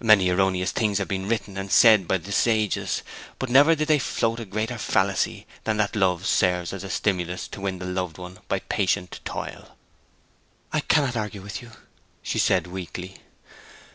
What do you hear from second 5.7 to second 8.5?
that love serves as a stimulus to win the loved one